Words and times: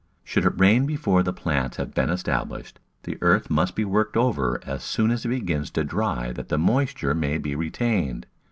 Should 0.23 0.45
it 0.45 0.59
rain 0.59 0.87
before 0.87 1.21
the 1.21 1.31
plants 1.31 1.77
have 1.77 1.93
become 1.93 2.09
established 2.09 2.79
the 3.03 3.19
earth 3.21 3.51
must 3.51 3.75
be 3.75 3.85
worked 3.85 4.17
over 4.17 4.59
as 4.65 4.81
soon 4.81 5.11
as 5.11 5.25
it 5.25 5.29
begins 5.29 5.69
to 5.77 5.83
dry 5.83 6.31
that 6.33 6.49
the 6.49 6.57
moisture 6.57 7.13
may 7.13 7.37
be 7.37 7.53
retained. 7.53 8.25